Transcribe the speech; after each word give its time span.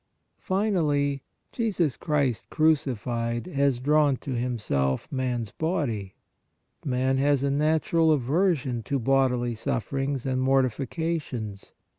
4. 0.39 0.57
Finally, 0.57 1.21
Jesus 1.51 1.95
Christ 1.95 2.49
crucified 2.49 3.45
has 3.45 3.77
drawn 3.79 4.17
to 4.17 4.31
EPILOGUE 4.31 4.41
209 4.41 4.49
Himself 4.49 5.11
MAN 5.11 5.41
S 5.41 5.51
BODY. 5.51 6.15
Man 6.83 7.19
has 7.19 7.43
a 7.43 7.51
natural 7.51 8.11
aversion 8.11 8.81
to 8.81 8.97
bodily 8.97 9.53
sufferings 9.53 10.25
and 10.25 10.41
mortifications. 10.41 11.73